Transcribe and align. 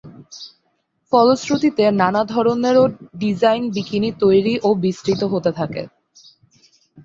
ফলশ্রুতিতে 1.11 1.83
নানা 2.01 2.21
ধরনের 2.33 2.75
ও 2.77 2.83
ডিজাইন 3.21 3.63
বিকিনি 3.75 4.09
তৈরি 4.21 4.53
ও 4.63 4.69
বিস্তৃত 4.83 5.21
হতে 5.33 5.51
থাকে। 5.59 5.83